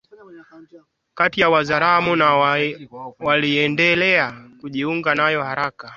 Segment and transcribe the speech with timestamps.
[1.13, 2.35] Kati ya Wazaramo na
[3.21, 5.89] waliendelea kujiunga nayo haraka